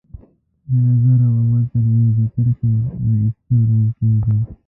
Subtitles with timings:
[0.69, 4.35] د نظر او عمل تر منځ د کرښې را ایستل ممکن دي.